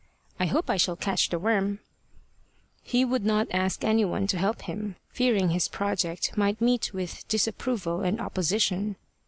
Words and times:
"I 0.39 0.47
hope 0.47 0.67
I 0.67 0.77
shall 0.77 0.95
catch 0.95 1.29
the 1.29 1.37
worm." 1.37 1.77
He 2.81 3.05
would 3.05 3.23
not 3.23 3.47
ask 3.53 3.83
any 3.83 4.03
one 4.03 4.25
to 4.25 4.37
help 4.39 4.63
him, 4.63 4.95
fearing 5.09 5.49
his 5.49 5.67
project 5.67 6.35
might 6.35 6.59
meet 6.59 6.91
with 6.91 7.27
disapproval 7.27 8.01
and 8.01 8.19
opposition. 8.19 8.95